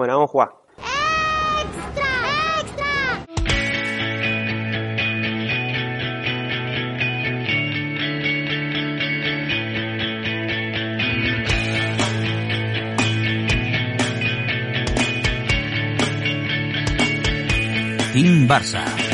[0.00, 0.50] Bueno, vamos a jugar.
[18.14, 19.09] Team Barça.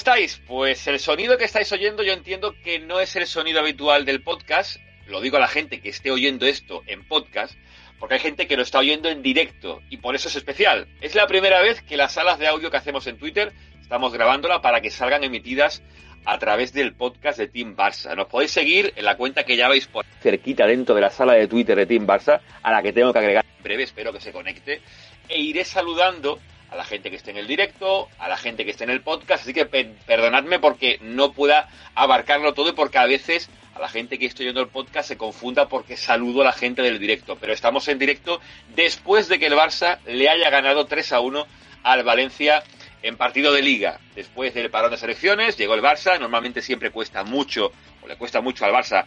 [0.00, 0.40] Estáis?
[0.46, 4.22] Pues el sonido que estáis oyendo yo entiendo que no es el sonido habitual del
[4.22, 4.78] podcast.
[5.06, 7.54] Lo digo a la gente que esté oyendo esto en podcast,
[7.98, 10.88] porque hay gente que lo está oyendo en directo y por eso es especial.
[11.02, 14.62] Es la primera vez que las salas de audio que hacemos en Twitter estamos grabándola
[14.62, 15.82] para que salgan emitidas
[16.24, 18.16] a través del podcast de Team Barça.
[18.16, 21.34] Nos podéis seguir en la cuenta que ya veis por cerquita dentro de la sala
[21.34, 24.20] de Twitter de Team Barça, a la que tengo que agregar en breve, espero que
[24.22, 24.80] se conecte,
[25.28, 28.70] e iré saludando a la gente que esté en el directo, a la gente que
[28.70, 32.98] esté en el podcast, así que pe- perdonadme porque no pueda abarcarlo todo y porque
[32.98, 36.44] a veces a la gente que estoy oyendo el podcast se confunda porque saludo a
[36.44, 38.40] la gente del directo, pero estamos en directo
[38.74, 41.46] después de que el Barça le haya ganado 3 a 1
[41.82, 42.62] al Valencia
[43.02, 43.98] en partido de liga.
[44.14, 48.40] Después del parón de selecciones llegó el Barça, normalmente siempre cuesta mucho, o le cuesta
[48.40, 49.06] mucho al Barça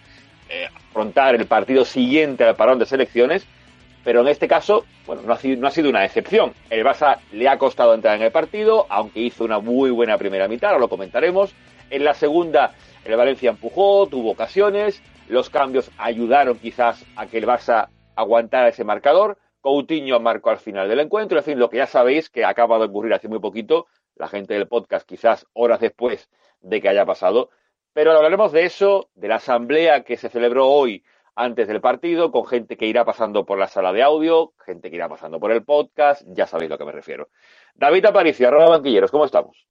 [0.50, 3.46] eh, afrontar el partido siguiente al parón de selecciones,
[4.04, 6.54] pero en este caso, bueno, no ha, sido, no ha sido una excepción.
[6.70, 10.48] El Barça le ha costado entrar en el partido, aunque hizo una muy buena primera
[10.48, 11.56] mitad, lo comentaremos.
[11.90, 12.74] En la segunda,
[13.06, 18.84] el Valencia empujó, tuvo ocasiones, los cambios ayudaron quizás a que el Barça aguantara ese
[18.84, 19.38] marcador.
[19.62, 22.86] Coutinho marcó al final del encuentro, en fin, lo que ya sabéis que acaba de
[22.86, 26.30] ocurrir hace muy poquito, la gente del podcast quizás horas después
[26.62, 27.50] de que haya pasado,
[27.94, 31.04] pero hablaremos de eso, de la asamblea que se celebró hoy
[31.36, 34.96] antes del partido, con gente que irá pasando por la sala de audio, gente que
[34.98, 37.30] irá pasando por el podcast, ya sabéis a lo que me refiero.
[37.74, 39.68] David Aparicio, arroba banquilleros, ¿cómo estamos?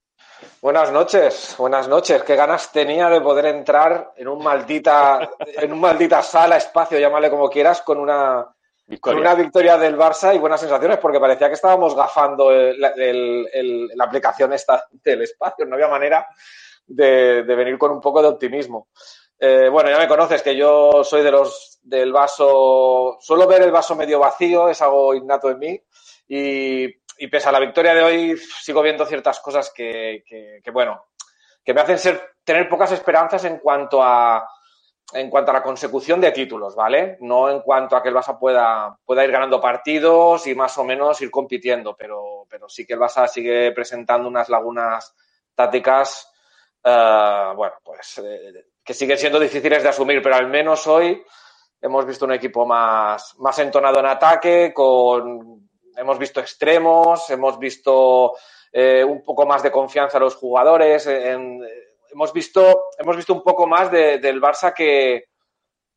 [0.61, 2.21] Buenas noches, buenas noches.
[2.23, 7.29] Qué ganas tenía de poder entrar en un maldita, en un maldita sala, espacio, llámale
[7.29, 8.45] como quieras, con una,
[8.99, 13.49] con una victoria del Barça y buenas sensaciones, porque parecía que estábamos gafando el- el-
[13.53, 15.65] el- la aplicación esta del espacio.
[15.65, 16.27] No había manera
[16.85, 18.89] de, de venir con un poco de optimismo.
[19.45, 23.73] Eh, bueno, ya me conoces que yo soy de los del vaso, suelo ver el
[23.73, 25.81] vaso medio vacío, es algo innato en mí.
[26.29, 26.87] Y,
[27.27, 30.23] pese a la victoria de hoy, sigo viendo ciertas cosas que,
[30.71, 31.07] bueno,
[31.61, 34.47] que me hacen ser, tener pocas esperanzas en cuanto a
[35.11, 37.17] en cuanto a la consecución de títulos, ¿vale?
[37.19, 40.85] No en cuanto a que el Barça pueda, pueda ir ganando partidos y más o
[40.85, 45.13] menos ir compitiendo, pero, pero sí que el Barça sigue presentando unas lagunas
[45.53, 46.33] tácticas,
[46.81, 51.23] eh, bueno, pues eh, que siguen siendo difíciles de asumir, pero al menos hoy
[51.81, 58.33] hemos visto un equipo más, más entonado en ataque, con, hemos visto extremos, hemos visto
[58.71, 61.61] eh, un poco más de confianza a los jugadores, en-
[62.11, 65.25] hemos, visto, hemos visto un poco más de- del Barça que,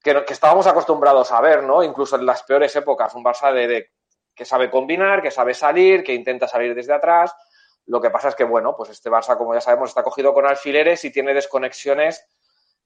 [0.03, 1.83] que, estábamos acostumbrados a ver, ¿no?
[1.83, 3.91] Incluso en las peores épocas, un Barça de-
[4.35, 7.35] que sabe combinar, que sabe salir, que intenta salir desde atrás.
[7.87, 10.45] Lo que pasa es que, bueno, pues este Barça, como ya sabemos, está cogido con
[10.47, 12.27] alfileres y tiene desconexiones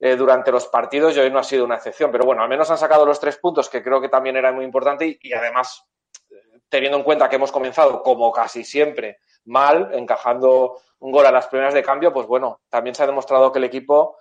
[0.03, 2.11] eh, durante los partidos y hoy no ha sido una excepción.
[2.11, 4.65] Pero bueno, al menos han sacado los tres puntos, que creo que también era muy
[4.65, 5.87] importante y, además,
[6.31, 11.31] eh, teniendo en cuenta que hemos comenzado, como casi siempre, mal, encajando un gol a
[11.31, 14.17] las primeras de cambio, pues bueno, también se ha demostrado que el equipo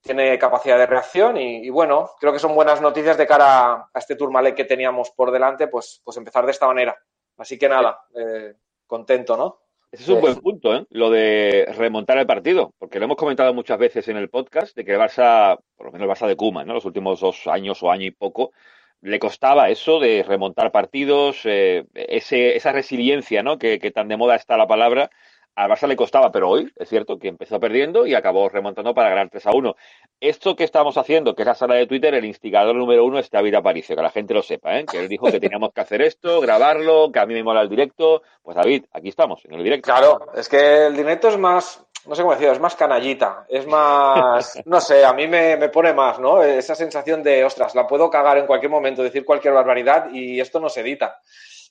[0.00, 3.98] tiene capacidad de reacción y, y bueno, creo que son buenas noticias de cara a
[3.98, 6.96] este Tourmalet que teníamos por delante, pues, pues empezar de esta manera.
[7.36, 8.54] Así que nada, eh,
[8.86, 9.60] contento, ¿no?
[9.90, 10.86] Ese es un buen punto, ¿eh?
[10.90, 14.84] Lo de remontar el partido, porque lo hemos comentado muchas veces en el podcast, de
[14.84, 16.74] que el Barça, por lo menos el Barça de Kuma, ¿no?
[16.74, 18.52] Los últimos dos años o año y poco,
[19.00, 23.58] le costaba eso de remontar partidos, eh, ese, esa resiliencia, ¿no?
[23.58, 25.10] Que, que tan de moda está la palabra.
[25.58, 29.08] Al Barça le costaba, pero hoy es cierto que empezó perdiendo y acabó remontando para
[29.08, 29.74] ganar 3 a 1.
[30.20, 33.28] Esto que estamos haciendo, que es la sala de Twitter, el instigador número uno es
[33.28, 34.86] David Aparicio, que la gente lo sepa, ¿eh?
[34.86, 37.68] que él dijo que teníamos que hacer esto, grabarlo, que a mí me mola el
[37.68, 38.22] directo.
[38.40, 39.86] Pues David, aquí estamos, en el directo.
[39.86, 43.66] Claro, es que el directo es más, no sé cómo decirlo, es más canallita, es
[43.66, 46.40] más, no sé, a mí me, me pone más, ¿no?
[46.40, 50.60] Esa sensación de, ostras, la puedo cagar en cualquier momento, decir cualquier barbaridad y esto
[50.60, 51.20] no se edita.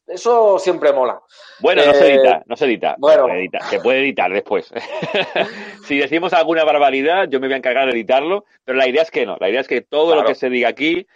[0.07, 1.19] Eso siempre mola.
[1.59, 2.95] Bueno, no Eh, se edita, no se edita.
[2.97, 3.23] bueno.
[3.23, 4.71] Se puede editar, se puede editar después.
[5.85, 9.11] si decimos alguna barbaridad, yo me voy a encargar de editarlo, pero la idea es
[9.11, 9.37] que no.
[9.39, 10.21] La idea es que todo Claro.
[10.21, 11.07] lo que se diga aquí,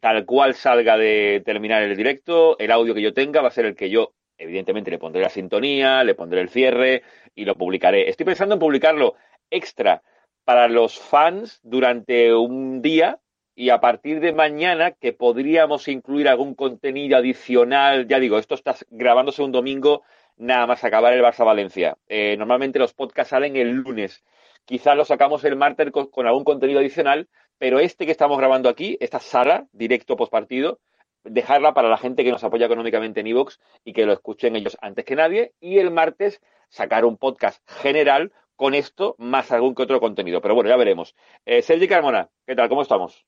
[0.00, 3.66] tal cual salga de terminar el directo, el audio que yo tenga va a ser
[3.66, 7.02] el que yo, evidentemente, le pondré la sintonía, le pondré el cierre
[7.34, 8.08] y lo publicaré.
[8.08, 9.14] Estoy pensando en publicarlo
[9.50, 10.02] extra
[10.44, 13.18] para los fans durante un día
[13.58, 18.76] y a partir de mañana que podríamos incluir algún contenido adicional, ya digo, esto está
[18.90, 20.02] grabándose un domingo,
[20.36, 21.96] nada más acabar el Barça Valencia.
[22.06, 24.22] Eh, normalmente los podcasts salen el lunes.
[24.66, 28.98] Quizás lo sacamos el martes con, algún contenido adicional, pero este que estamos grabando aquí,
[29.00, 30.78] esta sala, directo post partido,
[31.24, 34.76] dejarla para la gente que nos apoya económicamente en Evox y que lo escuchen ellos
[34.82, 35.54] antes que nadie.
[35.60, 40.42] Y el martes sacar un podcast general con esto más algún que otro contenido.
[40.42, 41.14] Pero bueno, ya veremos.
[41.46, 42.68] Eh, Sergi Carmona, ¿qué tal?
[42.68, 43.24] ¿Cómo estamos?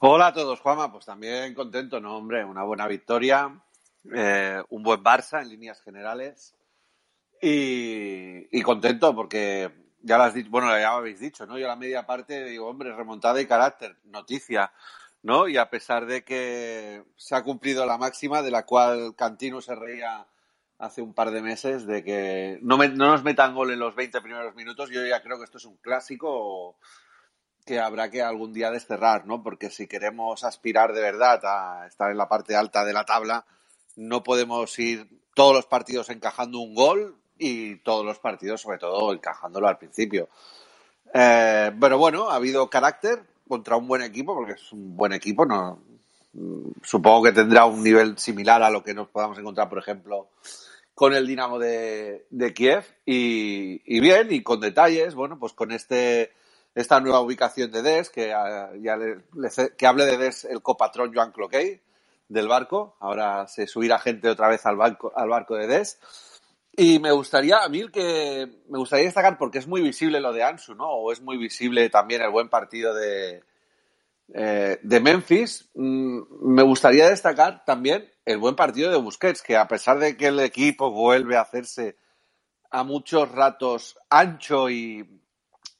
[0.00, 0.92] Hola a todos, Juanma.
[0.92, 2.16] Pues también contento, ¿no?
[2.16, 3.60] Hombre, una buena victoria,
[4.14, 6.54] eh, un buen Barça en líneas generales
[7.40, 9.70] y, contento porque
[10.02, 11.58] ya lo bueno, ya habéis dicho, ¿no?
[11.58, 14.72] Yo la media parte digo, hombre, remontada y carácter, noticia,
[15.22, 15.48] ¿no?
[15.48, 19.74] Y a pesar de que se ha cumplido la máxima de la cual Cantino se
[19.74, 20.26] reía
[20.78, 24.20] hace un par de meses de que no, no nos metan gol en los 20
[24.20, 26.78] primeros minutos, yo ya creo que esto es un clásico
[27.68, 29.42] que habrá que algún día desterrar, ¿no?
[29.42, 33.44] Porque si queremos aspirar de verdad a estar en la parte alta de la tabla,
[33.94, 39.12] no podemos ir todos los partidos encajando un gol y todos los partidos, sobre todo,
[39.12, 40.28] encajándolo al principio.
[41.14, 45.46] Eh, pero bueno, ha habido carácter contra un buen equipo, porque es un buen equipo,
[45.46, 45.78] no
[46.82, 50.28] supongo que tendrá un nivel similar a lo que nos podamos encontrar, por ejemplo,
[50.94, 52.84] con el Dinamo de, Kiev.
[53.06, 56.32] Y, y, bien, y con detalles, bueno, pues con este
[56.78, 58.70] esta nueva ubicación de DES, que, ah,
[59.76, 61.82] que hable de DES el copatrón Joan Cloquet
[62.28, 62.96] del barco.
[63.00, 65.98] Ahora se subirá gente otra vez al, barco, al barco de DES.
[66.76, 70.44] Y me gustaría, a mí que me gustaría destacar, porque es muy visible lo de
[70.44, 70.88] Ansu, ¿no?
[70.88, 73.42] O es muy visible también el buen partido de,
[74.32, 75.68] eh, de Memphis.
[75.74, 80.28] Mm, me gustaría destacar también el buen partido de Busquets, que a pesar de que
[80.28, 81.96] el equipo vuelve a hacerse
[82.70, 85.04] a muchos ratos ancho y,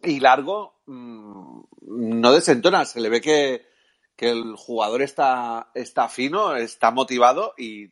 [0.03, 3.69] y largo, Mm, no desentona, se le ve que,
[4.17, 7.89] el jugador está, está fino, está motivado y,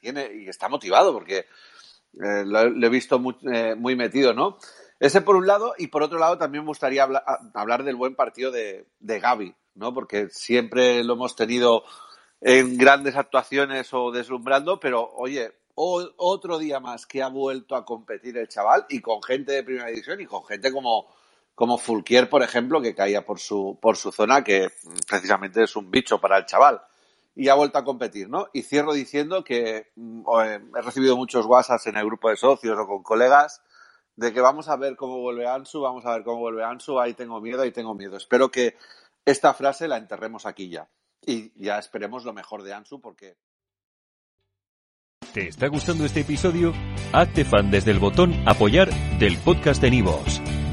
[0.00, 3.20] tiene, y está motivado porque eh, lo, he visto
[3.52, 4.56] eh, muy, metido, ¿no?
[4.98, 7.06] Ese por un lado, y por otro lado también me gustaría
[7.52, 9.92] hablar del buen partido de, de Gaby, ¿no?
[9.92, 11.84] Porque siempre lo hemos tenido
[12.40, 18.38] en grandes actuaciones o deslumbrando, pero oye, otro día más que ha vuelto a competir
[18.38, 21.08] el chaval y con gente de primera división y con gente como,
[21.58, 24.68] como Fulquier, por ejemplo, que caía por su, por su zona, que
[25.08, 26.80] precisamente es un bicho para el chaval.
[27.34, 28.46] Y ha vuelto a competir, ¿no?
[28.52, 32.78] Y cierro diciendo que mm, eh, he recibido muchos WhatsApps en el grupo de socios
[32.78, 33.60] o con colegas
[34.14, 37.14] de que vamos a ver cómo vuelve Ansu, vamos a ver cómo vuelve Ansu, ahí
[37.14, 38.16] tengo miedo, ahí tengo miedo.
[38.16, 38.76] Espero que
[39.24, 40.88] esta frase la enterremos aquí ya.
[41.26, 43.36] Y ya esperemos lo mejor de Ansu porque...
[45.34, 46.72] ¿Te está gustando este episodio?
[47.12, 50.40] Hazte fan desde el botón apoyar del podcast de Nivos.